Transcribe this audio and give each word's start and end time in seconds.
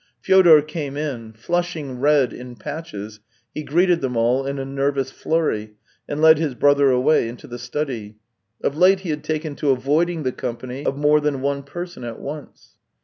Fyodor 0.19 0.63
came 0.63 0.97
in. 0.97 1.31
Flushing 1.33 1.99
red 1.99 2.33
in 2.33 2.55
patches, 2.55 3.19
he 3.53 3.61
greeted 3.61 4.01
them 4.01 4.17
all 4.17 4.47
in 4.47 4.57
a 4.57 4.65
nervous 4.65 5.11
flurry, 5.11 5.75
and 6.09 6.19
led 6.19 6.39
his 6.39 6.55
brother 6.55 6.89
away 6.89 7.29
into 7.29 7.45
the 7.45 7.59
study. 7.59 8.15
Of 8.63 8.75
late 8.75 9.01
he 9.01 9.11
had 9.11 9.23
taken 9.23 9.55
to 9.57 9.69
avoiding 9.69 10.23
the 10.23 10.31
company 10.31 10.87
of 10.87 10.97
more 10.97 11.19
than 11.21 11.41
one 11.41 11.61
person 11.61 12.03
at 12.03 12.19
once. 12.19 12.77